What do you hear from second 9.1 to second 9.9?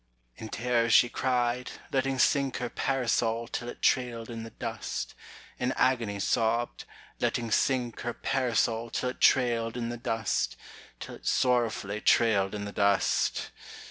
trailed in